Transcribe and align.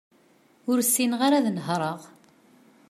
Ur 0.69 0.77
ssineɣ 0.87 1.21
ara 1.27 1.35
ad 1.39 1.47
nehreɣ. 1.51 1.99